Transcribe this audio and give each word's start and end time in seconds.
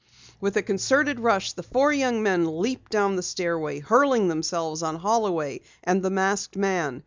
With 0.39 0.57
a 0.57 0.63
concerted 0.63 1.19
rush, 1.19 1.53
the 1.53 1.61
four 1.61 1.93
young 1.93 2.23
men 2.23 2.59
leaped 2.59 2.91
down 2.91 3.17
the 3.17 3.21
stairway, 3.21 3.81
hurling 3.81 4.29
themselves 4.29 4.81
on 4.81 4.95
Holloway 4.95 5.61
and 5.83 6.01
the 6.01 6.09
masked 6.09 6.55
man. 6.57 6.99